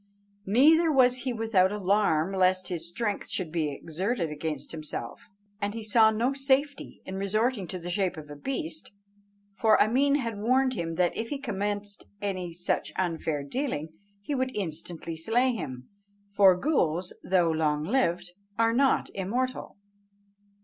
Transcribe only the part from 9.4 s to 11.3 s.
for Ameen had warned him that if